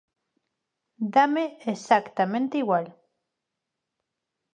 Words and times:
Dáme 1.15 1.43
exactamente 1.73 2.55
igual. 2.63 2.85